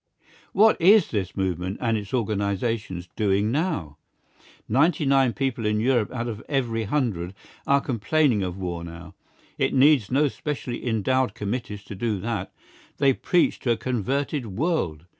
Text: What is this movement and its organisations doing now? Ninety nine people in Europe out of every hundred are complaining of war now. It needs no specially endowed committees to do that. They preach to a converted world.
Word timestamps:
What 0.51 0.81
is 0.81 1.11
this 1.11 1.37
movement 1.37 1.77
and 1.79 1.95
its 1.95 2.11
organisations 2.11 3.07
doing 3.15 3.51
now? 3.51 3.97
Ninety 4.67 5.05
nine 5.05 5.31
people 5.31 5.63
in 5.63 5.79
Europe 5.79 6.11
out 6.11 6.27
of 6.27 6.43
every 6.49 6.85
hundred 6.85 7.35
are 7.67 7.79
complaining 7.81 8.41
of 8.41 8.57
war 8.57 8.83
now. 8.83 9.13
It 9.59 9.75
needs 9.75 10.09
no 10.09 10.27
specially 10.27 10.83
endowed 10.87 11.35
committees 11.35 11.83
to 11.83 11.93
do 11.93 12.17
that. 12.21 12.51
They 12.97 13.13
preach 13.13 13.59
to 13.59 13.71
a 13.73 13.77
converted 13.77 14.47
world. 14.47 15.05